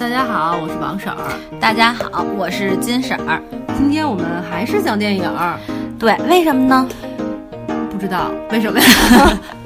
[0.00, 1.38] 大家好，我是王婶儿。
[1.60, 3.38] 大家好，我是金婶儿。
[3.76, 5.58] 今天我们还是讲电影儿，
[5.98, 6.88] 对，为什么呢？
[7.90, 8.86] 不知道为什么呀？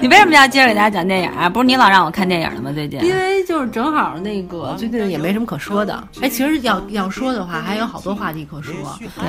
[0.00, 1.48] 你为什么要接着给大家讲电影啊？
[1.48, 2.70] 不是你老让我看电影了吗？
[2.72, 6.02] 最近因为就是正好那个最近也没什么可说的。
[6.20, 8.74] 哎，其实要要说的话，还有好多话题可说，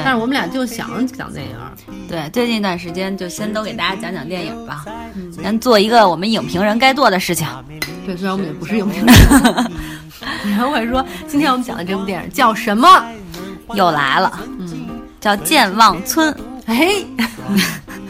[0.04, 1.56] 但是我们俩就想讲电影。
[2.08, 4.86] 对，最近一段时间就先都给大家讲讲电影吧，
[5.44, 7.48] 咱做一个我们影评人该做的事情。
[8.06, 9.16] 对，虽然我们也不是影评人，
[10.46, 13.04] 然后会说今天我们讲的这部电影叫什么？
[13.76, 14.88] 又来了，嗯，
[15.20, 16.34] 叫《健忘村》。
[16.66, 16.90] 哎，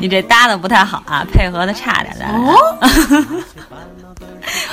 [0.00, 2.32] 你这搭的不太好啊，配合的差点儿。
[2.32, 2.56] 哦，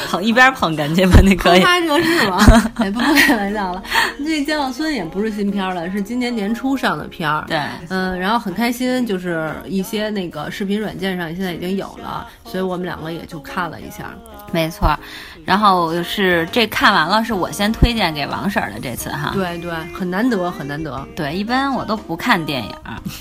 [0.10, 1.60] 捧一边捧哏去吧，那可以。
[1.62, 2.40] 他这是吗？
[2.76, 3.84] 哎，不不开玩笑了。
[4.18, 7.46] 这《健忘村》也不是新片儿了，是今年年初上的片儿。
[7.48, 14.06] 对，嗯，然后很开心，就是一些那个视频软件上现在已经有了，所以我们两个也就看了一下。
[14.52, 14.98] 没错。
[15.46, 19.32] 然后是这看完了，是我先推荐给王婶儿的这次哈。
[19.34, 21.08] 对对，很难得，很难得。
[21.16, 22.76] 对，一般我都不看电影，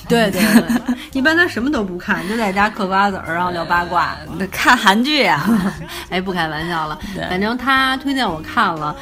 [0.09, 4.17] 对对对， 一般他什么都不看，就在家嗑瓜子儿，然后聊八卦，
[4.51, 5.49] 看韩剧啊。
[6.11, 6.99] 哎，不开玩笑了，
[7.31, 8.95] 反正他推荐我看了，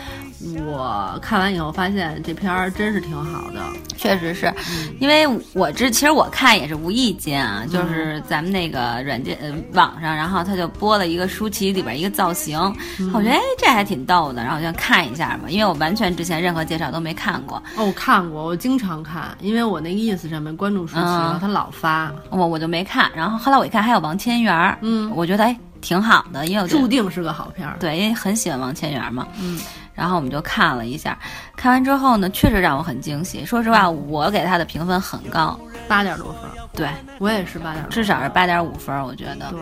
[0.66, 3.60] 我看完以后发现这片儿真是挺好的。
[3.96, 4.52] 确实是，
[5.00, 12.58] 因为我这其实我看也是无意间啊，就是咱们那个软件呃网上，然后他就播了一个舒淇里边一个造型，
[13.12, 17.56] 我觉得哎这还挺逗的，然后我就看一下嘛，因为我完全之前任何介绍都没看过。
[17.76, 23.10] 哦，我看过，我经常看，因为我那个 ins 上面关注舒淇了，他老发，我我就没看。
[23.16, 27.76] 然后后来我一看还有王千源，嗯，我觉得哎挺好的，因为我注定是个好片儿。
[27.80, 29.58] 对，因为很喜欢王千源嘛，嗯。
[29.96, 31.18] 然后我们就看了一下，
[31.56, 33.44] 看完之后呢，确实让我很惊喜。
[33.44, 35.58] 说实话，我给他的评分很高，
[35.88, 36.42] 八点多分。
[36.74, 36.86] 对
[37.18, 39.50] 我也是八点，至少是八点五分，我觉得。
[39.50, 39.60] 对，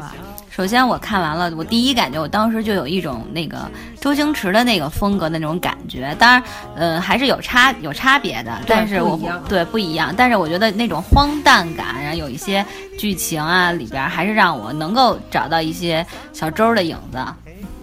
[0.50, 6.12] 首先我看完了，我第一感觉，我当时就有一种那个周星驰的那个风格的那种感觉。
[6.18, 6.42] 当然，
[6.74, 10.12] 呃，还是有差有差别的，但是我不对不一样。
[10.16, 12.66] 但是我觉得那种荒诞感，然后有一些
[12.98, 17.24] 剧情啊里边，还是让我能够找到一些小周的影子。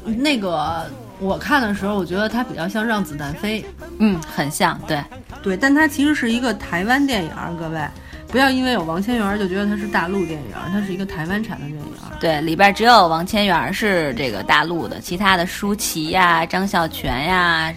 [0.03, 0.85] 那个。
[1.21, 3.61] 我看的时候，我觉得它比较像《让子弹飞》，
[3.99, 5.01] 嗯，很像，对，
[5.43, 7.79] 对，但它其实是一个台湾电影，各位
[8.27, 11.85] 不要因为有王千源就觉得它是大陆电影，它是一个台湾产的电影。
[12.19, 17.71] 对，里边只有王千源是这个大陆的，其他的舒淇呀、张孝全呀、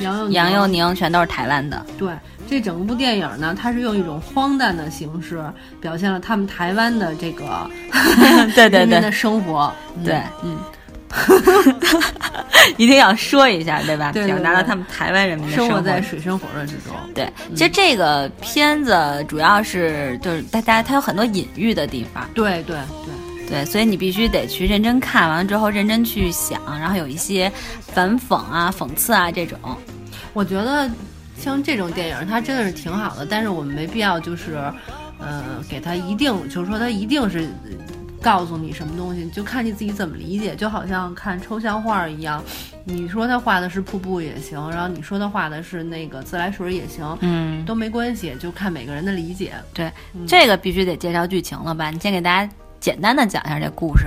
[0.00, 1.84] 杨杨佑宁全都是台湾的。
[1.98, 2.12] 对，
[2.48, 5.44] 这整部电影呢，它是用一种荒诞的形式
[5.80, 7.68] 表现了他们台湾的这个
[8.54, 9.70] 对对对的生活，
[10.02, 10.56] 对，嗯。
[12.76, 14.12] 一定要说一下，对吧？
[14.12, 16.94] 对，表达到他们台湾人民的生活在水深火热之中。
[17.14, 18.94] 对，其实这个片子
[19.28, 22.28] 主要是就是大家它有很多隐喻的地方。
[22.34, 27.50] 对对对对，所以你必须得去认真看完之后认真去想，然后有一些
[27.80, 29.58] 反讽啊、讽刺啊这种。
[30.32, 30.88] 我觉得
[31.36, 34.54] 像这种电影，它真的是挺好的，但是我们没必要就是，
[35.18, 37.48] 呃，给它一定就是说它一定是。
[38.20, 42.42] 告诉你什么东西，就看你自己怎么理解，就好像看抽象画一样。
[42.84, 49.54] 你说他画的是瀑布也行，然后你说他画的是那个自来水也行，嗯，都没关系，就看每个人的理解。
[49.72, 49.90] 对，
[50.26, 51.90] 这个必须得介绍剧情了吧？
[51.90, 54.06] 你先给大家简单的讲一下这故事。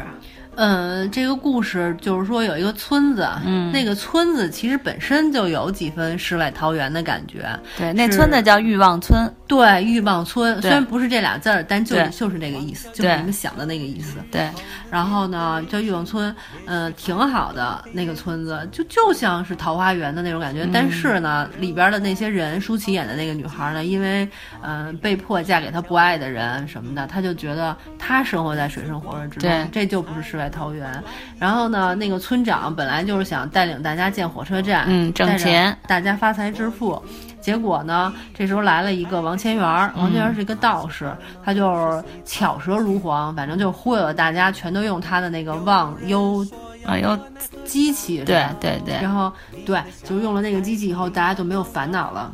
[0.55, 7.47] 嗯，这个故事就是说有一个村子，嗯，那个村子其实本身就有几分世外桃源的感觉。
[7.77, 9.31] 对，那村子叫欲望村。
[9.47, 14.17] 对，欲望村虽然不是这俩字儿，但就就是那个意思，就是你们想的那个意思。
[14.31, 14.49] 对。
[14.89, 20.67] 然后呢，叫欲望村，嗯，挺好的那个村子，就就像是桃花源的那种感觉。
[20.71, 24.27] 但是呢，里边的那些人，舒淇演的那个女孩呢，因为
[24.61, 30.42] 嗯被迫嫁给她不爱的人什么的，她就觉得她生活在水深火热之中，这就不是世外。
[30.49, 31.03] 桃源，
[31.39, 37.01] 然后呢，那个村长本来就是想带领大家建火车站，嗯，挣钱，大家发财致富。
[37.41, 39.63] 结果呢，这时候来了一个王千源，
[39.97, 46.45] 王千源是一个道士，他就是巧舌如簧，反正就忽悠了大家，全都用他的那个忘忧
[46.85, 47.19] 忘忧
[47.65, 49.29] 机器，对对对，然后
[49.65, 52.31] 对，就用了那个机器以后，大家就没有烦恼了。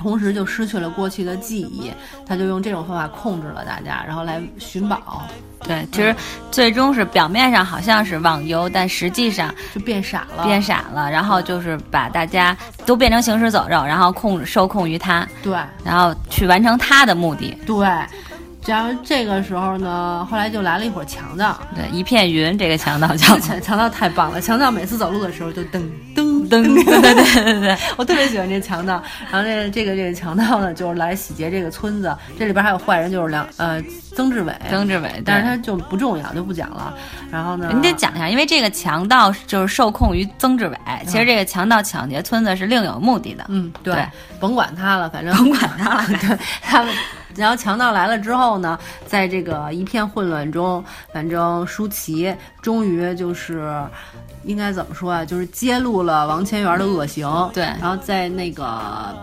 [0.00, 1.92] 同时就失去了过去的记忆，
[2.26, 5.22] 他就用这种方法控制了大家，然后来寻宝。
[5.64, 6.16] 对，其实
[6.50, 12.56] 最终是表面上好像是网游，但实际上就变傻了，变傻了，然后就是把大家
[12.86, 15.28] 都变成行尸走肉，然后控受控于他。
[15.42, 15.52] 对，
[15.84, 17.54] 然后去完成他的目的。
[17.66, 17.86] 对，
[18.66, 21.58] 然后这个时候呢，后来就来了一伙强盗。
[21.74, 25.80] 对，一片云，这个强盗叫强 强盗太棒了，强盗每次走路的时候就噔
[26.14, 26.48] 噔。
[26.48, 29.02] 噔，对对对对对， 我特别喜欢这强盗。
[29.30, 32.14] 然后这这个这个强盗呢，就是来洗劫这个村子。
[32.38, 33.82] 这里边还有坏人，就是梁呃
[34.14, 36.92] 曾志伟，曾志伟，但是他就不重要，就不讲了。
[37.30, 40.76] 然后呢，你得讲一下，因为这个强盗就是受控于曾志伟。
[41.06, 43.44] 其实这个强盗抢劫村子是另有目的的。
[43.48, 44.06] 嗯，对，
[44.38, 46.92] 甭管他了，反正甭管他了， 对他们。
[47.36, 53.82] 然后强盗来了之后呢，在这个一片混乱中，反正舒淇终于就是
[54.44, 55.24] 应该怎么说啊？
[55.24, 57.28] 就是揭露了王千源的恶行。
[57.52, 57.64] 对。
[57.64, 58.64] 然后在那个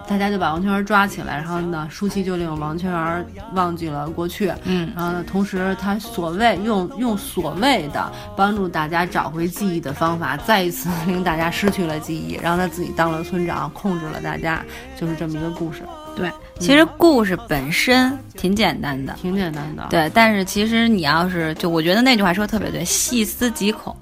[0.08, 4.54] 大家就把王千源抓起来，然后呢，舒淇就令王千源忘记了过去。
[4.64, 4.92] 嗯。
[4.96, 14.64] 然后呢，同时他所谓用用所谓的帮助大家找回记忆的方法，再一次令大家失去了记忆，然后他自己当了村长，控制了大家，
[15.00, 15.84] 就是这么一个故事。
[16.16, 19.86] 对，其实故事本身挺简单的，挺简单的。
[19.90, 23.96] 对，但是其实你要是就，我觉得那句话说的特别对，细思极恐。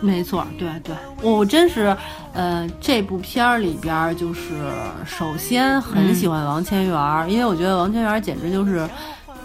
[0.00, 1.96] 没错，对对，我真是，
[2.32, 4.42] 呃，这部片儿里边就是
[5.06, 8.88] 首先很喜欢王千源，因为我觉得王千源简直就是。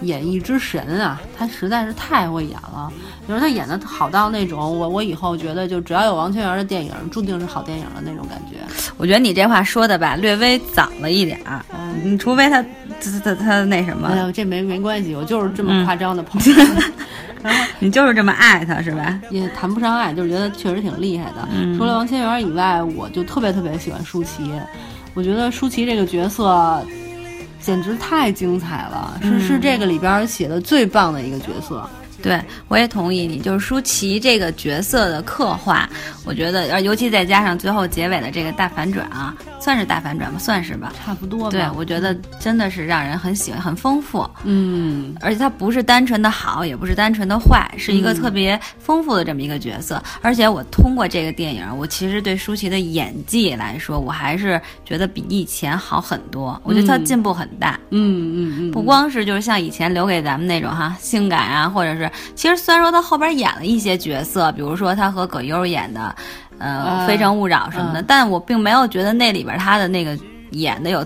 [0.02, 2.92] 演绎之神啊，他实在是太会演了。
[3.22, 8.58] 你说他演的好到那种，我我以后觉得就只要有王千源的电影，注定是好电影的那种感觉。
[8.98, 11.64] 我觉得你这话说的吧，略微早了一点儿。
[12.04, 14.08] 嗯，除非他他他他那什么。
[14.08, 16.64] 哎呀，这没没关系，我就是这么夸张的朋友。
[17.44, 19.20] 然后你就是这么爱他是吧？
[19.30, 21.48] 也谈不上爱，就是觉得确实挺厉害的。
[21.78, 24.52] 除了王千源以外，我就特别特别喜欢舒淇。
[25.14, 26.84] 我觉得舒淇这个角色。
[27.64, 31.88] 简直太精彩了，是是这个里边写的最棒的一个角色。
[32.22, 35.90] 对，我也同意你，就是舒淇这个角色的刻画，
[36.26, 39.36] 我觉得，尤其再加上最后结尾的这个大反转啊。
[39.60, 41.52] 算是大反转吧，算是吧，差不多。
[41.52, 44.28] 对，我觉得真的是让人很喜欢，很丰富。
[44.44, 50.02] 嗯，而且他不是单纯的好，也不是单纯的坏，是一个特别丰富的这么一个角色。
[50.24, 56.60] 而且我通过这个电影，我其实对舒淇的演技来说，我还是觉得比以前好很多。
[56.64, 57.80] 我觉得她进步很大。
[57.92, 66.16] 嗯嗯嗯，不光是就是像以前留给咱们那种哈性感啊，或者是其实虽然说他后边演了一些角色，比如说他和葛优演的。
[66.64, 70.16] 呃，非诚勿扰什么的，但我并没有觉得那里边他的那个
[70.52, 71.04] 演的有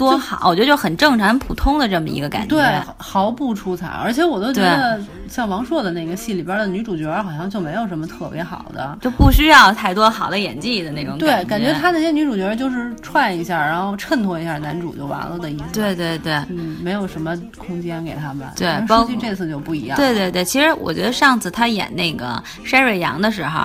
[0.00, 3.86] 多好，我觉得就很正常、普通的这么一个感觉，对，毫不出彩。
[3.86, 11.18] 而且我都觉得，像王朔的那个戏里边的女主角，好像就没有什么特别好的，就不需要太多好的演技的那种。
[11.18, 15.64] 对，感觉他那些女主角就是串一下，然后衬托一下男主就完了的意思。
[15.72, 18.48] 对对对，嗯，没有什么空间给他们。
[18.56, 19.96] 对，包括这次就不一样。
[19.96, 23.60] 对对对，其实我觉得上次他演那个筛瑞阳的时候。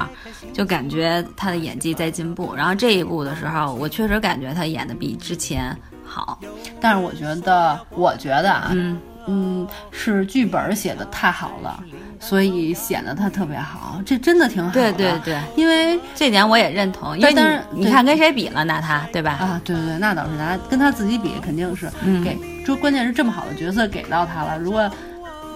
[0.53, 5.75] 就感觉他的演技在进步，然后这一部的时候，我确实感觉他演的比之前
[6.15, 6.39] 好。
[6.79, 11.83] 但是我觉得，我觉得啊，嗯嗯，是剧本写的太好了，
[12.19, 13.99] 所以显得他特别好。
[14.05, 14.73] 这真的挺好的。
[14.73, 17.17] 对对对，因为这点我也认同。
[17.17, 17.33] 因为
[17.71, 18.63] 你你看跟谁比了？
[18.63, 19.31] 拿他对吧？
[19.31, 21.91] 啊，对对对，那倒是拿跟他自己比，肯定是
[22.23, 22.37] 给。
[22.65, 24.89] 就关键是这么好的角色给到他了，如果。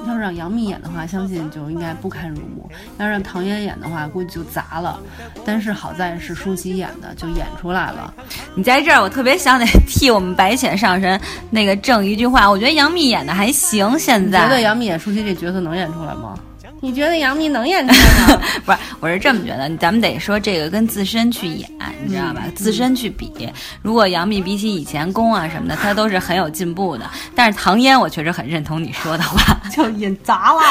[0.08, 5.00] 要是让杨幂演的话，相信就应该不堪入目；要让唐嫣演的话，估计就砸了。
[5.46, 8.14] 但是好在是舒淇演的，就演出来了。
[8.56, 11.20] 你在这儿，我特别想得 替我们白浅上神
[11.50, 12.50] 那个正一句话。
[12.50, 13.98] 我觉得杨幂演的还行。
[14.00, 16.36] 现在觉得杨幂演舒淇这角色能演出来吗？
[16.82, 18.42] 你觉得杨幂能演出来吗？
[18.66, 21.70] 不是，我是这么觉得，咱们得说这个跟自身去演，
[22.04, 22.44] 你知道吧？
[22.56, 23.50] 自身去比，
[23.82, 27.06] 如果杨幂比起以前宫啊什么的，她都是很有进步的。
[27.36, 30.62] 但是唐嫣，我确实很认同你说的话， 就演砸了。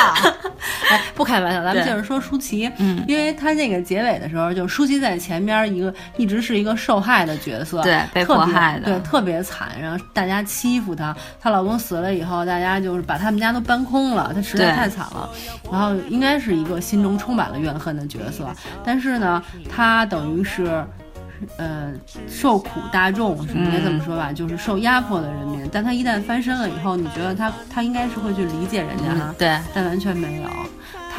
[0.91, 15.29] 哎，不开玩笑，咱们接着说舒淇，嗯，因为她那个结尾的时候，就舒淇在前边一个一直是一个受害的角色，对，被迫害的，对，特别惨，然后大家欺负她，她老公死了以后，大家就是把他们家都搬空了，她实在太惨了，
[15.71, 15.98] 然后。
[16.09, 18.49] 应该是一个心中充满了怨恨的角色，
[18.85, 20.85] 但是呢，他等于是，
[21.57, 21.93] 呃，
[22.28, 25.69] 受苦大众是应该这么说吧，就是受压迫的人民。
[25.73, 29.35] 但他一旦翻身了以后，你觉得他他应该是会去理解人家哈？
[29.38, 30.49] 对，但完全没有，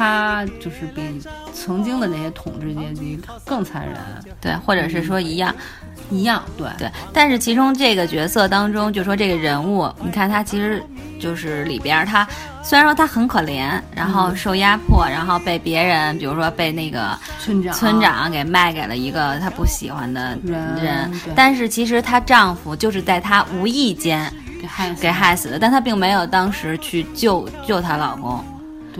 [0.00, 1.02] 他就是比
[1.52, 3.94] 曾经的那些统治阶级更残忍，
[4.40, 5.54] 对，或者是说一样。
[6.10, 6.66] 一样，对。
[6.78, 10.82] 对，但是其中这个角色当中，就说这个人物，你看他其实
[11.20, 12.26] 就是里边他
[12.62, 17.74] 虽然说他很可怜，然后受压迫，然后被别人，比如说被那个村长。
[17.74, 28.42] 村长给卖给了一个他不喜欢的人，但是其实她丈夫就是在她无意间给害给害死的，但她并没有当时去救救她老公，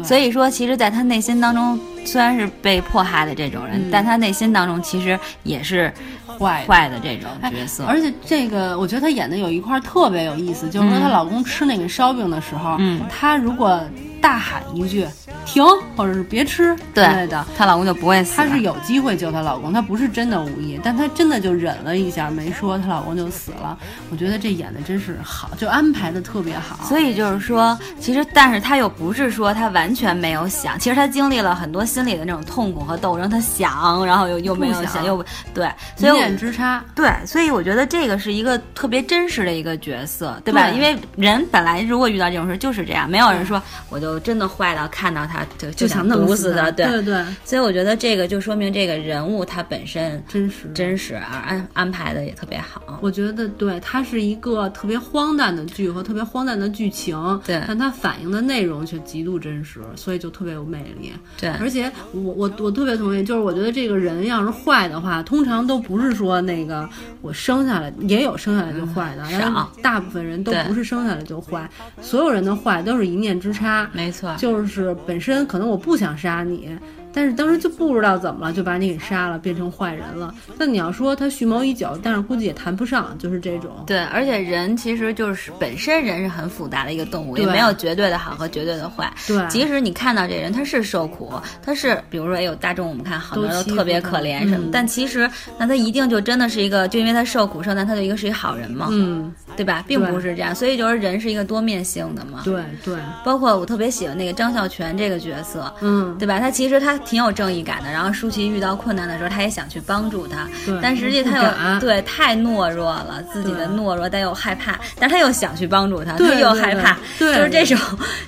[0.02, 5.92] 所以说其实在她内心当中虽然是被迫害的这种人，但她内心当中其实也是。
[6.38, 13.78] 坏坏的这种角色，而且这个我觉得她演的有一块特别有意思，就是说她老公吃那个烧饼的时候，嗯，她如果
[14.22, 15.06] 大喊一句
[15.50, 15.64] “停，
[15.96, 18.36] 或者是别吃之类的，她老公就不会死。
[18.36, 23.76] 她是有机会救她老公，她不是真的无意，但她真的就忍了一下没说，她老公就死了。
[24.12, 26.84] 我觉得这演的真是好，就安排的特别好。
[26.84, 36.84] 所以就是说，其实但是她又不是说她完全没有想，其实她经历了很多心理的那种痛苦和斗争，她想，然后又又没有想，又对，一念之差。
[36.94, 40.68] 对，所以我觉得这个是一个特别真实的一个角色，对吧？
[40.68, 47.24] 因为人本来如果遇到这种事就是这样，没有人说我就真的坏到看到他就就想弄死他，对对对。
[47.44, 52.98] 所以我觉得这个就说明这个人物他本身真实真实而安安排的也特别好。
[53.00, 61.12] 我觉得对，它是一个特别荒诞的剧和特别荒诞的剧情，对，但它反映的内容却极度真实，所以就特别有魅力。
[61.38, 66.88] 对，而且我我我特别同意，就是我觉得这个人要是坏的话，通常都不是说那个
[67.20, 71.68] 我生下来也有生下来就坏的，少，大部分人都不是生下来就坏，
[72.00, 76.76] 所有人的坏都是一念之差，没错，就是本身可能我不想杀你。
[77.12, 80.32] 但是当时就不知道怎么了，就把你给杀了，变成坏人了。
[80.56, 83.70] 那你要说他蓄谋已久，但是估计也谈不上，就是这种。
[83.86, 89.12] 对，而且人其实就是本身人是很复杂的一个动物，也没有绝对的好和绝对的坏。
[89.26, 98.86] 对，即使你看到这人他是受苦，他是比如说哎呦大众我们看好多人都特别可怜什么，但其实那他一定就真的是一个就因为他受苦受难，他就一个是一好人嘛？
[98.90, 99.84] 嗯，对吧？
[99.86, 102.42] 并不是这样，所以就是人是一个多面性的嘛。
[102.44, 106.38] 对对，包括我特别喜欢那个张孝全这个角色，嗯，对吧？
[106.38, 106.99] 他其实他。
[107.04, 110.48] 挺有正义感的，然后舒淇遇到困难的时候，他也想去帮助他，
[110.82, 117.78] 但实际他又对太懦弱了，自己的懦弱，但又害怕，但他又想去帮助他，他又害怕，就是这种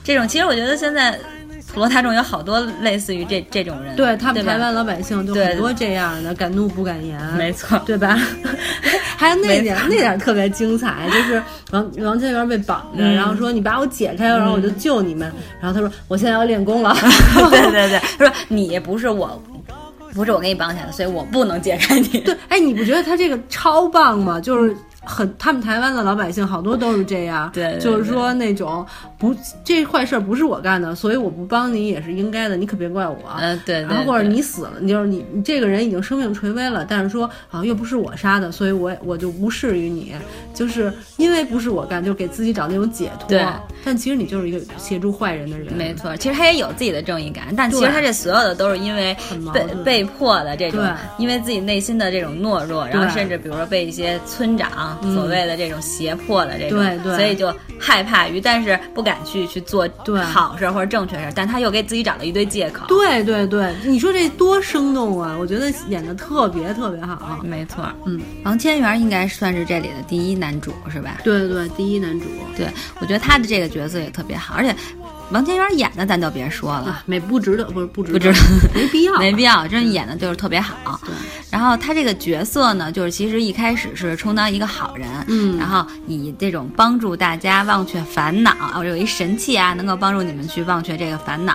[0.02, 0.26] 这种。
[0.26, 1.18] 其实我觉得现在
[1.72, 8.18] 普罗大众有好多类似于这这种人，对他们台湾老百姓就很多这样的，敢怒不敢言，没错，对吧？
[9.16, 15.32] 还有那点那点特别精彩，就是王 王千源被绑着，然后说你把我解开，然后我就救你们。
[15.60, 16.94] 然后他说我现在要练功了。
[17.50, 19.40] 对对对，他说你不是我，
[20.12, 22.08] 不是我给你绑起来的，所以我不能解开你。
[22.18, 24.40] 对，哎，你不觉得他这个超棒吗？
[24.40, 28.86] 就是很，他们台湾的老百姓好多都是这样，对，就是说那种。
[29.18, 29.32] 不，
[29.62, 33.16] 这坏事不是我干的，所以我不帮你也是应该的，你可别怪我。
[33.38, 33.80] 嗯，对。
[33.82, 40.12] 然后或者你死了，你就是你，你这个人已经生命垂危了，但是说啊，又不是我杀的，所以我我就无视于你，
[40.52, 43.28] 就是因为不是我干，就给自己找那种解脱。
[43.28, 43.46] 对。
[43.84, 45.72] 但其实你就是一个协助坏人的人。
[45.72, 49.16] 没错，其实他也有自己的正义感，但其实他这所有的都是因为
[49.54, 50.86] 被被迫的这种，
[51.16, 59.16] 因为自己内心的这种懦弱，然后甚至比如说被一些村长所谓的这种胁迫的这种，对对，所以就害怕于，但是不敢。
[59.24, 59.88] 去去做
[60.24, 62.84] 好事或者正确事，但他又给自己找了一堆借口。
[62.88, 65.36] 对对对，你说这多生动啊！
[65.38, 67.38] 我觉得演的特别特别好。
[67.42, 71.18] 没错，嗯，王千源应该算是这里的第一男主，是吧？
[71.22, 72.26] 对对对，第一男主。
[72.56, 72.66] 对，
[73.00, 74.74] 我觉得他的这个角色也特别好，而且。
[75.30, 78.38] 王千源演的咱就别说了，没不值得，不是不值，不值得，
[78.74, 81.00] 没必要，没必要，真演的就是特别好。
[81.06, 81.14] 对，
[81.50, 91.54] 然后他这个角色呢，就是其实一开始是充当一个好人，嗯，然后以这种帮助大家忘却烦恼，我有一神器啊，能够帮助你们去忘却这个烦恼，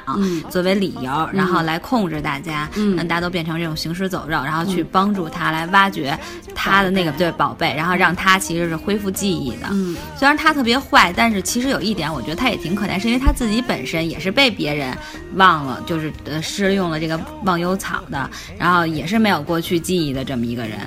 [0.50, 6.18] 作为理由，然后来控制大家，让大家都变成这种行尸走肉，然后去帮助他来挖掘
[6.60, 9.68] 他的那个对宝贝，然后让他其实是恢复记忆的。
[9.70, 13.64] 嗯，虽然他特别坏，但是其实有一点，我觉得他也挺可怜，是因为他自己。
[13.68, 14.98] 本身也是被别人
[15.36, 20.80] 忘了，就是呃施用了这个忘忧草的，然后也是没有过去记忆的这么一个人，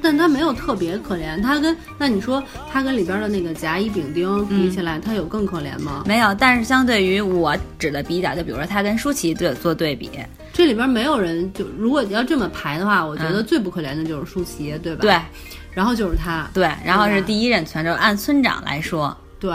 [0.00, 6.04] 但他没有特别可怜，他跟那你说他跟里边的那个甲乙丙丁比起来，他有更可怜吗？
[6.06, 10.10] 没有，但是相对于我指的比较，就比如说他跟舒淇对做对比，
[10.52, 15.02] 这里边没有人就如果要这么排的话，我觉得最不可怜的就是舒淇，对吧？
[15.02, 15.20] 对，
[15.72, 19.52] 然后就是他，对，然后是第一任村长，按村长来说，对。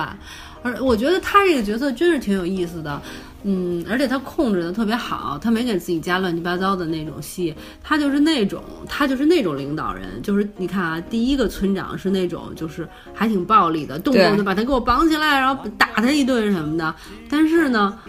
[0.66, 3.02] 而我觉得他这个角色真是挺有意思的，
[3.44, 16.96] 嗯，而且他控制的特别好，他没给自己加乱七八糟的那种戏，他就是那种，他就是那种领导人，就是你看啊，第一个村长是那种，就是还挺暴力的，动不动就把他给我绑起来，然后打他一顿什么的，
[17.30, 18.00] 但是呢。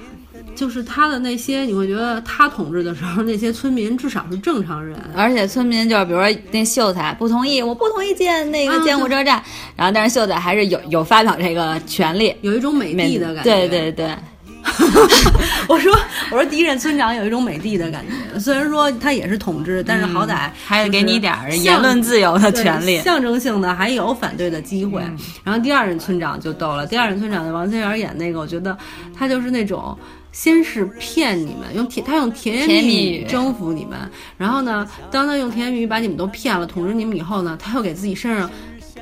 [0.55, 9.43] 就是他的那些，你会觉得他统治的时候，那些村民至少是正常人，而且村民就是，比如说那秀才不同意，我不同意建那个建火车站，
[9.75, 13.51] 然后但是秀才还是有有发表这个权利，有一种美帝的感觉。
[13.51, 14.15] 对对对，
[15.69, 15.93] 我说
[16.31, 25.03] 我说第一任村长有一种美帝的感觉，虽然说他也是统治，但是好歹还是给你点儿言论自由的权利，象征性的还有反对的机会。
[25.43, 28.79] 然后第二任村长就逗了，第二任村长的王千源演那个，我觉得
[29.19, 29.99] 他就是那种。
[30.35, 33.97] 先是骗你们，用甜他用甜言蜜语征服你们，
[34.37, 38.51] 然后呢，当他用甜言蜜语把你们都骗了，统治你们以后呢，他又给自己身上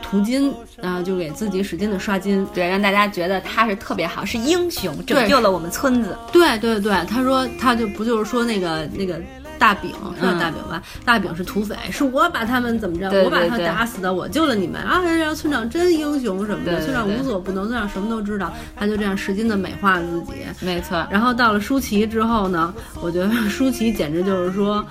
[0.02, 6.14] 涂金啊，就给自己使劲的刷金，对，让大家觉得他是特别好，是英雄，拯救了我们村子。
[6.30, 9.18] 对对对，他说他就不就是说那个那个。
[9.62, 10.82] 大饼是大饼吧？
[11.04, 13.08] 大饼是土匪，是我把他们怎么着？
[13.22, 15.00] 我把他打死的，我救了你们啊！
[15.00, 20.32] 让村长真英雄什么的，村长无所不能，村长什么都知道，他就这样使劲的美化自己。
[20.58, 21.06] 没错。
[21.08, 24.84] 然后到了舒淇之后呢，我觉得舒淇简直就是说。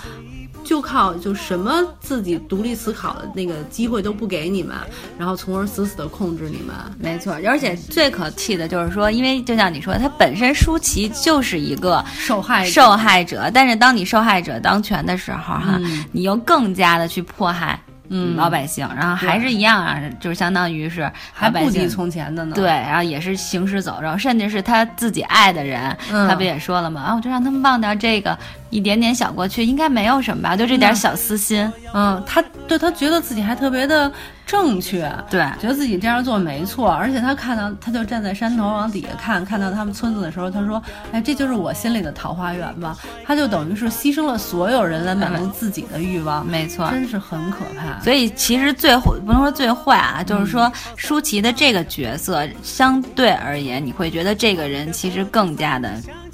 [0.72, 4.74] 就靠就什么自己独立思考的那个机会都不给你们，
[5.18, 6.74] 然后从而死死的控制你们。
[6.98, 15.78] 没错，而且最可气的就是说，因为就像你说，他本身舒淇就是一个受害受害者，但是当你受害者当权的时候，哈，
[16.14, 17.78] 你又更加的去迫害。
[18.14, 22.54] 嗯，老百姓，然后还是一样啊，就是相当于是还不及从前的呢。
[22.54, 27.00] 对，然后也是行尸走肉，甚至是他自己爱的人，他不也说了吗？
[27.02, 28.38] 啊，我就让他们忘掉这个
[28.72, 30.58] 一点点小过去，应该没有什么吧？
[30.58, 31.72] 就这点小私心。
[31.94, 34.12] 嗯，他对他觉得自己还特别的。
[34.44, 40.82] 正确，对，觉得自己这样做没错，而且他看到，他就站在山头往底下看，看到他们村子的时候，他说
[41.14, 48.04] ：“哎，这就是我心里的桃花源吧？”他就等于是牺牲了所有人来满足自己的欲望，没错，真是很可怕。
[48.04, 55.90] 所以其实最不能说最坏啊，就是说舒淇的这个角色相对而言，你会觉得这个人其实更加的。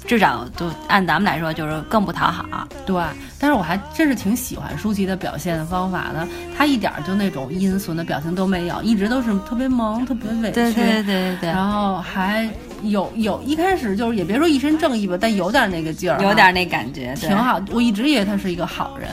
[0.08, 2.66] 至少就按咱们来说，就是更不讨好。
[2.86, 2.96] 对，
[3.38, 6.26] 但是我还真是挺喜欢舒淇的表现方法的。
[6.56, 10.54] 她一点就那种阴损的表情都没有，一直都是特别萌、特别委屈。
[10.54, 11.50] 对对对对。
[11.50, 12.48] 然后还
[12.82, 17.60] 有有一开始就是也别说一身正义吧，但有点那个劲儿，有点那感觉，挺好。
[17.70, 19.08] 我一直以为他是一个好人。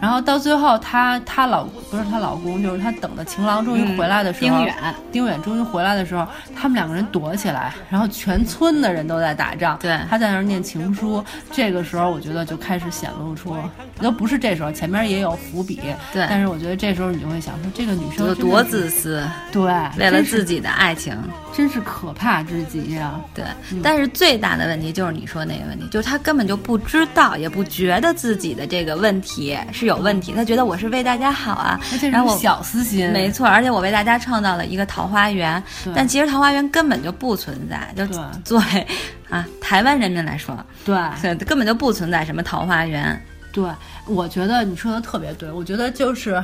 [0.00, 4.74] 然后到最后，她她老不是她老公，就是她等的情郎终于回来的时候，丁远，
[5.10, 11.24] 丁远终于回来的时候，他们两个人躲起来，然后全村的人都在打仗，对，他在那儿念情书。
[11.50, 13.56] 这个时候，我觉得就开始显露出，
[14.00, 15.80] 都不是这时候，前面也有伏笔，
[16.12, 16.26] 对。
[16.28, 19.62] 但是我觉得这时候你就会想说，这个女生有多自私，对，
[19.96, 21.16] 为了自己的爱情，
[21.54, 23.20] 真是可怕至极呀。
[23.32, 23.44] 对，
[23.82, 29.84] 但是最大的问题就是你说那个问题，就是他根本就不知道，也不觉得自己的这个问题是。
[29.84, 31.78] 是有问题，他觉得我是为大家好啊，
[32.10, 35.62] 然后小私心，没错，而且我为大家创造了一个桃花源，
[35.94, 38.06] 但其实桃花源根本就不存在，就
[38.44, 38.86] 作为
[39.28, 43.22] 啊台湾人民来说，对，根本就不存在什么桃花源。
[43.52, 43.62] 对，
[44.06, 46.42] 我觉得你说的特别对，我觉得就是。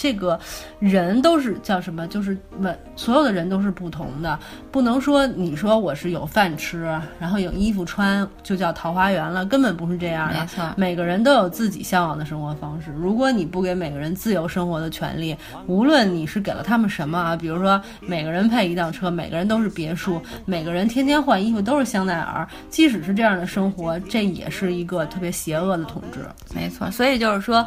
[0.00, 0.40] 这个
[0.78, 2.08] 人都是叫什么？
[2.08, 4.38] 就是问所有的人都是不同的，
[4.72, 10.40] 不能说你说我是有饭吃，然后有衣服穿就叫桃花源了，根本不是这样的。
[10.40, 12.90] 没错，每个人都有自己向往的生活方式。
[12.92, 15.36] 如果你不给每个人自由生活的权利，
[15.66, 26.20] 无论你是给了他们什么啊，比如说每个人配一辆车，每个人都是别墅，每个人天天换衣服都是香奈儿，即使是这样的生活，这也是一个特别邪恶的统治。
[26.54, 27.66] 没错，所以就是说。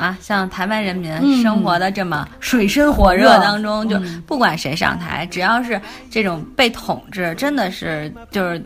[0.00, 5.78] 啊，像台湾人民生活的这么水深火热当中，就不管谁上台，只要是
[6.10, 8.62] 这种被统治，真的是就是。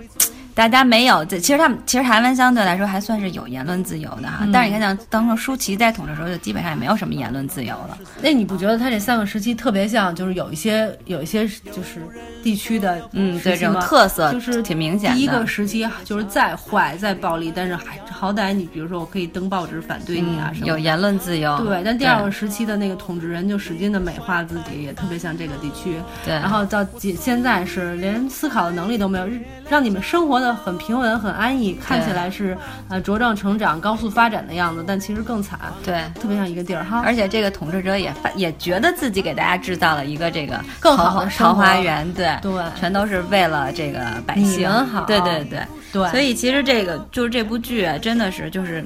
[0.54, 7.98] 大家没有，这其实他们其实台湾相对来说还算是有言论自由的哈，但是你看像当时舒淇在统治的时候，就基本上也没有什么言论自由了。
[8.22, 12.00] 那你不觉得他这三个时期特别像，就是有一些有一些就是
[12.42, 15.16] 地区的嗯对这种特色，就是挺明显的。
[15.16, 21.58] 第一个时期就是再坏再暴力，但是还好歹你比如说我可以登报纸反对你啊什么，有言论自由。
[21.64, 25.96] 对，但第二个时期的那个统治人就使劲的美化自己，也特别像这个地区。
[26.24, 29.28] 对，然后到现现在是连思考的能力都没有，
[29.68, 31.14] 让你们生活的很平稳。
[31.14, 32.56] 很安逸，看起来是
[32.88, 35.58] 呃茁壮成长、高速发展的样子，但其实更惨。
[35.82, 37.00] 对，特别像一个地儿哈。
[37.04, 45.02] 而且这个统治者也也觉得自己给大家制造了一个这个更好的桃花源，对对，全都是为了这个百姓好。
[45.02, 46.10] 对对对对。
[46.10, 48.84] 所以其实这个就是这部剧真的是就是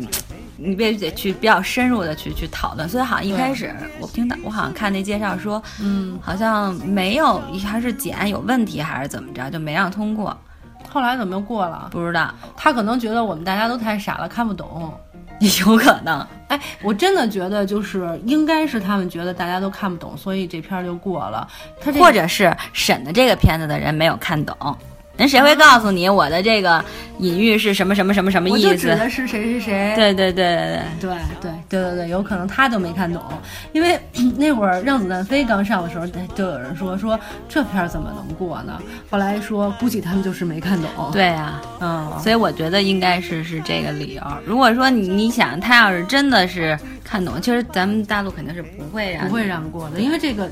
[0.56, 2.88] 你必须得去比较深入的去去讨论。
[2.88, 10.36] 所以好像一开始我听到我好像看那介绍说，嗯，好像没有还是检有问题还是怎么着，就没让通过。
[10.90, 11.88] 后来怎么又过了？
[11.90, 14.92] 不知道，他可能觉得我们大家都太傻了，看不懂，
[15.40, 16.26] 有可能。
[16.48, 21.46] 哎，我真的觉得就是应该是他们觉得大家都看不懂，所以这片就过了。
[21.80, 24.56] 他或者是审的这个片子的人没有看懂。
[25.18, 26.82] 人谁会告诉你我的这个
[27.18, 28.68] 隐喻是什么什么什么什么意思？
[28.68, 29.92] 我就指的是谁谁谁。
[29.96, 33.20] 对对对对对对对对对对，有可能他都没看懂，
[33.72, 33.98] 因为
[34.38, 38.80] 那会儿《让子弹飞》刚上的时候，就有人说说这片儿怎么能过呢？
[39.10, 40.88] 后来说估计他们就是没看懂。
[41.12, 44.22] 对呀，嗯，所以我觉得应该是是这个理由。
[44.46, 46.78] 如果说你你想他要是真的是。
[47.10, 47.40] 看懂。
[47.40, 50.46] 其实咱们大陆肯定是不会让不会让过的，因为这个，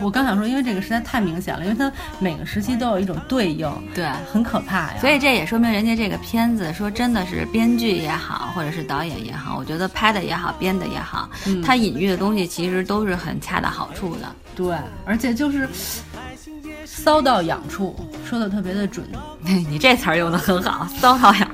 [0.00, 4.94] 我刚想说，因为这个实在太明显了，因为它每个时期都有一种对应，对，很可怕呀。
[5.00, 11.28] 所以这也说明人家这个片子，说真的是编剧也好，或者是导演也好，我觉得拍的也好，编的也好，
[11.64, 14.34] 他隐喻的东西其实都是很恰到好处的。
[14.54, 15.68] 对，而且就是
[16.84, 17.94] 骚到痒处，
[18.24, 19.06] 说的特别的准。
[19.42, 21.48] 你这词儿用的很好，骚到痒。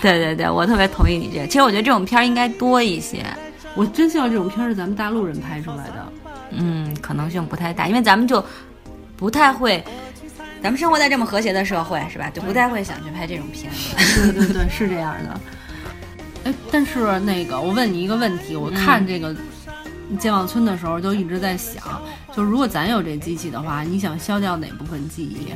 [0.00, 1.46] 对对对，我特别同意你这个。
[1.46, 3.24] 其实我觉得这种片儿应该多一些。
[3.74, 6.03] 我真希望这种片儿是咱们大陆人拍出来的。
[6.56, 8.44] 嗯，可能性不太大，因为咱们就
[9.16, 9.82] 不太会，
[10.62, 12.30] 咱们生活在这么和谐的社会，是吧？
[12.30, 14.32] 就不太会想去拍这种片子。
[14.32, 15.40] 对对对，是这样的。
[16.44, 19.34] 哎，但是那个，我问你一个问题，我看这个
[20.18, 21.82] 健忘村的时候，就一直在想，
[22.36, 25.54] 就如果咱有这机器的话，你想消掉哪部分记忆？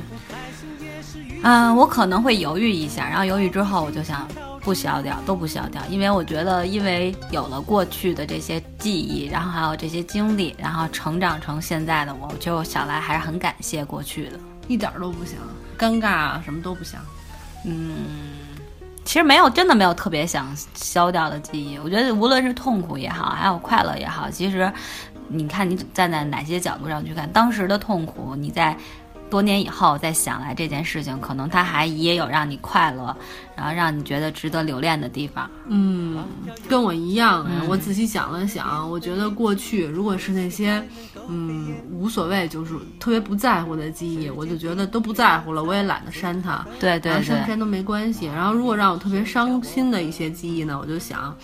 [1.42, 4.26] 嗯，我可能会犹豫一下，然后犹豫之后，我就想
[4.68, 15.38] 不消掉，都不消掉，因为我觉得，因为有了过去的这些记忆，然后还有这些经历，然后成长成现在的我，就想来还是很感谢过去的，一点都不想
[15.78, 17.00] 尴尬，什么都不想。
[17.64, 17.96] 嗯，
[19.06, 21.78] 其实没有，真的没有特别想消掉的记忆。
[21.78, 24.70] 我觉得无论是痛苦也好，还有快乐也好，其实
[25.28, 28.76] 你看你站在哪些角度上去看，当时的痛苦，你在。
[29.30, 33.16] 多年以后再想来这件事情，可能它还也有让你快乐，
[33.56, 35.50] 然后让你觉得值得留恋的地方。
[35.68, 36.24] 嗯，
[36.68, 37.46] 跟我一样。
[37.68, 40.82] 我仔细想了想，我觉得过去如果是那些，
[41.28, 46.66] 嗯，无所谓，就是特别不在乎的记忆，我就觉得都不在乎了，我也懒得删它。
[46.80, 48.26] 对对对，删不删都没关系。
[48.26, 51.36] 然后如果让我特别伤心的一些记忆呢，我就想。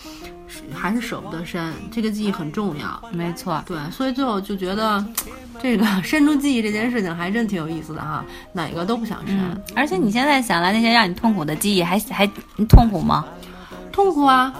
[0.72, 3.02] 还是舍不得删，这个记忆很重要。
[3.12, 5.04] 没错，对，所以最后就觉得，
[5.62, 9.36] 这个 删除记忆这件事情还真挺有意思的哈，哪个都不想删。
[9.74, 12.26] 而且你现在想来那些让你痛苦的记忆，还还
[12.68, 13.24] 痛苦吗？
[13.92, 14.52] 痛苦啊。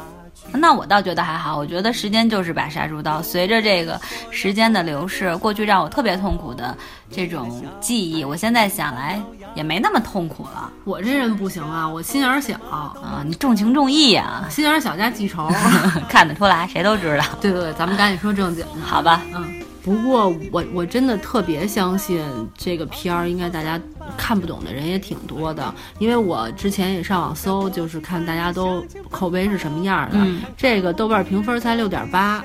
[0.53, 3.21] 那我倒觉得还好，我觉得时间就是把杀猪刀。
[3.21, 6.77] 随着这个时间的流逝，过去让我特别痛苦的
[7.11, 9.21] 这种记忆，我现在想来
[9.55, 10.71] 也没那么痛苦了。
[10.85, 15.49] 我这人不行啊，我心眼小啊，你重情重义啊，心眼小加记仇，
[16.09, 17.25] 看得出来，谁都知道。
[17.41, 19.23] 对对对，咱们赶紧说正经的，好吧？
[19.35, 19.61] 嗯。
[19.85, 22.25] 不过我我真的特别相信
[22.57, 23.79] 这个片儿，应该大家
[24.17, 30.17] 看不懂的人也挺多的，因为我之前也上网搜，就是看大家都口碑是什么样的。
[30.57, 32.43] 这个豆瓣评分才六点八，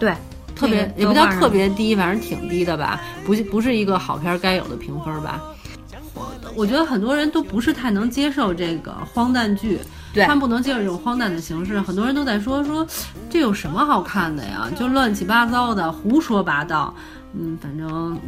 [0.00, 0.14] 对，
[0.56, 5.42] 特别也不叫特别低，反正挺低的吧，不不是一个好片该有的评分吧。
[6.58, 9.78] 我我觉得很多人都不是太能接受这个荒诞剧。
[10.14, 12.84] 他们不能接受这种荒诞的形式，很多人都在说说，
[13.30, 14.68] 这有什么好看的呀？
[14.76, 16.92] 就乱七八糟的胡说八道，
[17.34, 18.18] 嗯，反正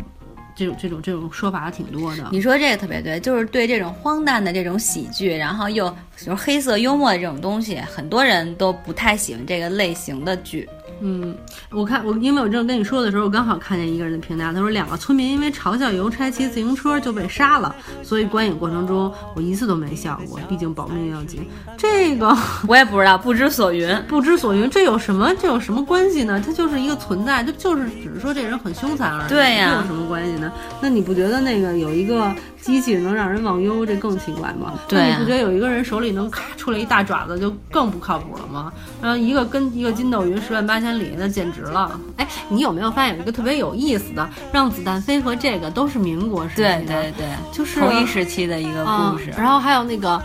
[0.55, 2.29] 这种这种这种说法挺多的。
[2.31, 10.69] 你说这个特别对，就是对这种荒诞的这种喜剧，然后又就是黑色幽默的这种东西，很多人都不太喜欢这个类型的剧。
[11.01, 11.35] 嗯，
[11.71, 21.47] 我看我因为我正跟你说的时候，我刚好看见一个人的评价，他说两个村民因为嘲笑邮差骑自行车就被杀了，所以观影过程中我一次都没笑过，毕竟保命要紧。
[21.77, 22.37] 这个
[22.69, 26.43] 我也不知道，不知所云， 不知所云，这有什么这有什么关系呢？
[26.45, 29.29] 它就是一个存在，就就是只是说这人很凶残而已。
[29.29, 30.53] 对呀，这有什么关系呢？
[30.81, 32.31] 那你不觉得那个有一个？
[32.61, 34.75] 机器能让人忘忧，这更奇怪吗？
[34.89, 38.73] 对，你不觉得有一个人手里能咔出来一大爪子，就更不靠谱了吗？
[39.01, 41.99] 然后一个跟一个筋斗云十万八千里，那简直了！
[42.17, 49.33] 哎，你有没有发现有一个特别有意思的，让子弹飞和这个都是民国时期的，对对对，就是同一时期的一个故事。
[49.37, 50.21] 然后还有那个。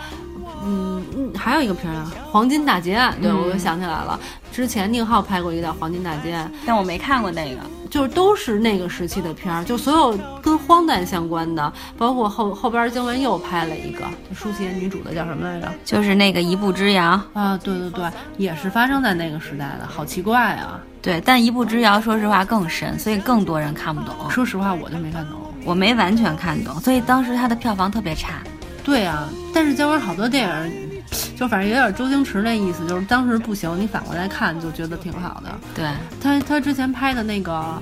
[0.67, 3.13] 嗯嗯，还有一个片儿啊，《黄金大劫案》。
[3.21, 4.19] 对，我又想起来了，
[4.52, 7.62] 之前宁浩拍过一个《黄金大劫案》，但我没看过那个。
[7.95, 14.03] 就是都是那个时期的片儿，就所有跟荒诞相关的，包括后后边姜文又拍了一个，
[14.36, 15.71] 书写女主的叫什么来着？
[15.86, 18.03] 就是那个《一步之遥》啊，对对对，
[18.36, 20.77] 也是发生在那个时代的，好奇怪啊。
[21.01, 24.29] 对，但《一步之遥》说实话更深，所以更多人看不懂。
[24.29, 28.43] 说实话，我就没看懂，我没完全看懂，所以当时它的票房特别差。
[28.84, 30.94] 对啊，但是姜文好多电影，
[31.35, 35.49] 就反正有点周星驰那意思，就是当时不行，你反过来看就觉得挺好的。
[35.73, 35.85] 对
[36.21, 37.51] 他，他之前拍的那个《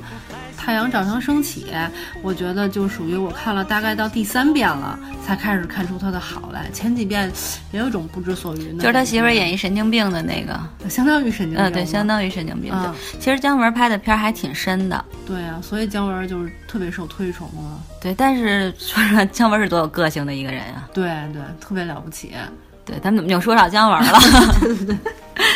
[0.58, 1.68] 太阳照常升起》，
[2.22, 6.70] 我觉得就属于我看了大概到第三遍了，才开始看出他的好来。
[6.72, 7.32] 前几遍
[7.72, 8.84] 也有一种不知所云的。
[8.84, 11.66] 就是他媳妇演一神经病的那个，相当于神经病。
[11.66, 12.72] 嗯，对，相当于神经病。
[12.72, 15.06] 对，其实姜文拍的片儿还挺深的。
[15.26, 17.78] 对啊，所以姜文就是特别受推崇啊。
[18.02, 20.90] 对，但是说实话，姜文是多有个性的一个人啊！
[20.94, 22.34] 对对，特别了不起。
[22.86, 24.20] 对，咱们怎么又说到姜文了？
[24.60, 24.98] 对对对，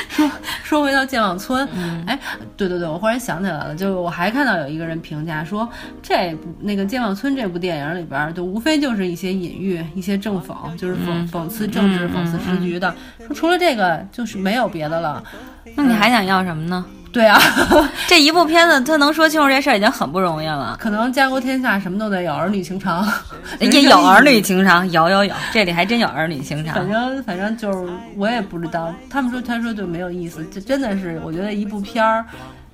[0.10, 0.32] 说
[0.64, 1.68] 说回到健忘村，
[2.06, 2.18] 哎，
[2.56, 5.68] 对对对，我忽然想起来了，就是我还看到有一个人评价说，
[6.02, 12.94] 这部那个健忘村这部电影里边，就无非就是一些隐喻、一些正讽，就是讽讽刺政治、讽刺时局的。
[13.20, 15.24] 说除了这个，就是没有别的了。
[15.76, 16.86] 那你还想要什么呢？
[17.18, 17.42] 对啊，
[18.06, 20.78] 这一部片子他能说清楚这事儿已经很不容易了。
[20.80, 23.12] 可能家国天下什么都得有，儿女情长
[23.60, 26.76] 也有儿女情长，有有有，这里还真有儿女情长。
[26.76, 32.24] 反正反正就是我也不知道，他们说他说就没有意思，这真的是我觉得一部片儿。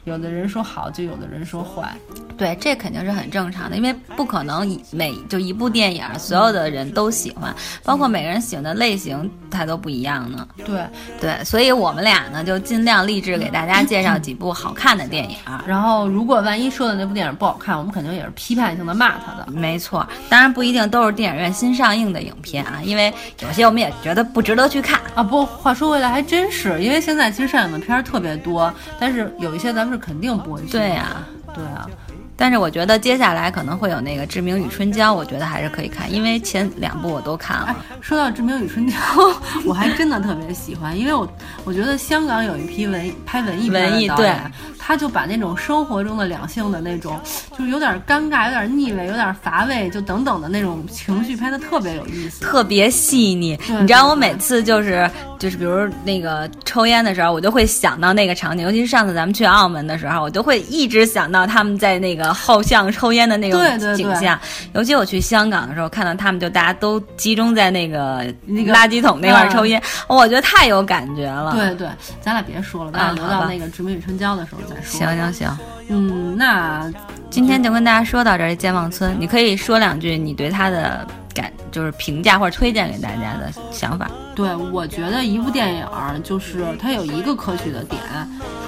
[0.06, 1.96] 有的人说好，就有的人说坏，
[2.38, 10.46] 对，这肯定是很正常的，因为不可能每就一部电影所有的人都喜欢，包括每个人喜欢的类型它都不一样呢。
[10.66, 10.84] 对
[11.22, 15.38] 对，所以我们俩呢就尽量励志给大家介绍几部好看的电影。
[15.66, 19.50] 然后如果万一说的那部电影不好看，我们肯定也是批判性的骂他的。
[19.52, 25.24] 没错，当然不一定都是电影院新上映的影片啊，因为有些我们也觉得不值得去看啊。
[25.24, 29.93] 不，话说回来还真是，因为现在其实上映的片儿特别多，但是有一些咱们。
[29.94, 30.72] 是肯定不会去。
[30.72, 31.88] 对呀，对啊。
[32.36, 37.76] 但是我觉得接下来可能会有那个《志明与春娇》，我觉得还是可以看，因为前两部我都看了。
[38.02, 38.98] 说到《志明与春娇》，
[39.64, 41.32] 我还真的特别喜欢，因为我
[41.64, 44.34] 我觉得香港有一批文拍文艺文艺对，
[44.86, 47.20] 他就把那种生活中的两性的那种，
[47.58, 53.58] 就是有点尴尬、有点腻味、有点乏味，就等等的那种情绪拍的特别有意思，特别细腻。
[53.80, 62.34] 你知道我每次就是就是比如那个抽烟的时候，我就会想到那个场景，尤其是上次咱们去澳门的时候，我就会一直想到他们在那个。
[62.34, 64.38] 后巷抽烟的那个景象，
[64.74, 71.52] 尤其我去香港的时候，看到他们就大家都集中在那个那个垃圾桶那块抽烟，我觉得太有感觉了。
[71.52, 71.88] 对对，
[72.20, 75.00] 咱俩别说了，咱俩留到那个《志明与春娇》的时候再说。
[75.00, 75.58] 行行行，
[75.90, 76.92] 嗯，那
[77.30, 78.56] 今天就跟大家说到这儿。
[78.56, 84.10] 健忘村，你可以说两句你对他的感，就是评价或者推荐给大家的想法。
[84.36, 85.86] 对，我觉得一部电影
[86.24, 88.02] 就是它有一个可取的点，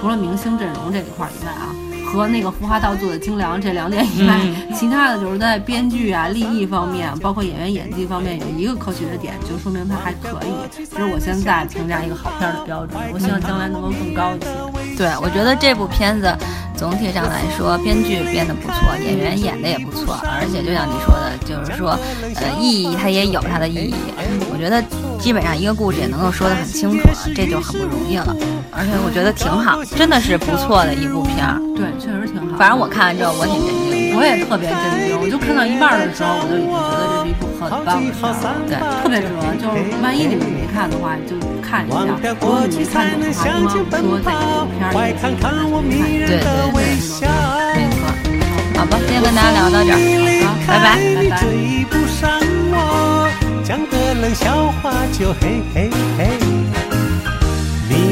[0.00, 1.74] 除了明星阵容这一块以外啊。
[2.16, 4.40] 和那个服化道做的精良这两点以外，
[4.74, 10.86] 其他的就是在编剧啊、立意方面，包括演员演技方面有一个可取的点，就说明它还可以。
[10.90, 12.98] 就是我现在评价一个好片的标准。
[13.12, 14.96] 我希望将来能够更高一些。
[14.96, 16.34] 对，我觉得这部片子
[16.74, 21.98] 总体上来说，编剧编得不错，演员演得也不错，而且就像你说的，就是说，
[22.36, 23.94] 呃，意义它也有它的意义。
[24.50, 24.82] 我觉得
[25.20, 28.34] 基本上一个故事也能够说得很清楚了，这就很不容易了。
[28.76, 31.58] 而且我觉得挺好，真的是不错的一部片儿。
[31.74, 31.86] 对。
[31.98, 34.76] 确实挺好，反正我看完之后我挺震惊，我也特别震
[35.08, 35.18] 惊。
[35.18, 38.36] 我就看到一半的时候，我就已经觉得这是一部很棒的片了。
[38.68, 39.40] 对，特别值得。
[39.56, 41.32] 就是万一你们没看的话，就
[41.64, 42.04] 看一下；
[42.36, 44.20] 如果你没看懂的话，不妨说在这部
[44.76, 45.48] 片儿里面看一看。
[46.28, 47.24] 对对对，没错。
[48.76, 49.96] 好吧，今天跟大家聊到这儿，
[50.44, 51.00] 好，拜拜，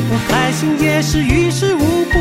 [0.09, 2.21] 不开心也是于事无补。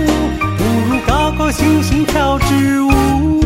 [0.58, 3.43] 不如高高兴兴跳支舞。